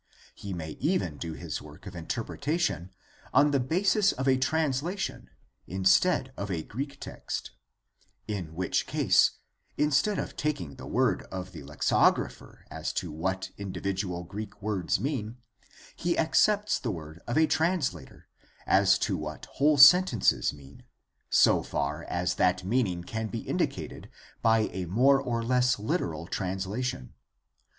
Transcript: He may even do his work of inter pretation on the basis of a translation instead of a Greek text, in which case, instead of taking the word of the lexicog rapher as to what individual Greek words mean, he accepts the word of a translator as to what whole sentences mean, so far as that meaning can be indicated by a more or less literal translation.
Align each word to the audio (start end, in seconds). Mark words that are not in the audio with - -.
He 0.33 0.51
may 0.51 0.71
even 0.79 1.17
do 1.17 1.33
his 1.33 1.61
work 1.61 1.85
of 1.85 1.95
inter 1.95 2.23
pretation 2.23 2.89
on 3.35 3.51
the 3.51 3.59
basis 3.59 4.11
of 4.11 4.27
a 4.27 4.35
translation 4.35 5.29
instead 5.67 6.33
of 6.35 6.49
a 6.49 6.63
Greek 6.63 6.99
text, 6.99 7.51
in 8.27 8.55
which 8.55 8.87
case, 8.87 9.33
instead 9.77 10.17
of 10.17 10.35
taking 10.35 10.77
the 10.77 10.87
word 10.87 11.21
of 11.31 11.51
the 11.51 11.61
lexicog 11.61 12.15
rapher 12.17 12.63
as 12.71 12.91
to 12.93 13.11
what 13.11 13.51
individual 13.59 14.23
Greek 14.23 14.59
words 14.59 14.99
mean, 14.99 15.37
he 15.95 16.17
accepts 16.17 16.79
the 16.79 16.89
word 16.89 17.21
of 17.27 17.37
a 17.37 17.45
translator 17.45 18.27
as 18.65 18.97
to 18.97 19.15
what 19.15 19.45
whole 19.57 19.77
sentences 19.77 20.51
mean, 20.51 20.81
so 21.29 21.61
far 21.61 22.05
as 22.05 22.33
that 22.41 22.63
meaning 22.63 23.03
can 23.03 23.27
be 23.27 23.41
indicated 23.41 24.09
by 24.41 24.61
a 24.73 24.85
more 24.85 25.21
or 25.21 25.43
less 25.43 25.77
literal 25.77 26.25
translation. 26.25 27.13